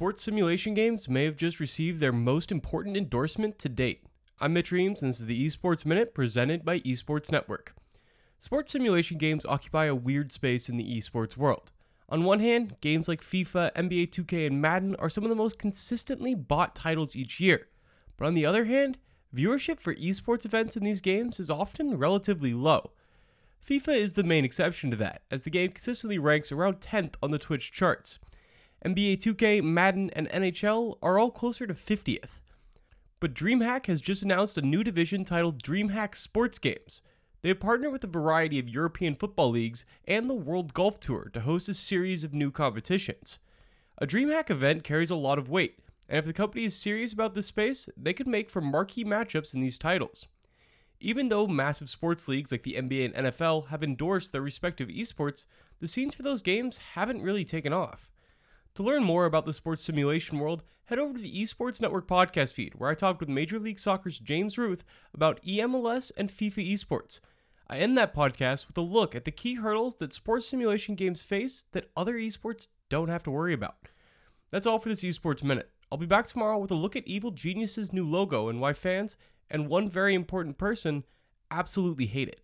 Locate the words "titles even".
49.76-51.28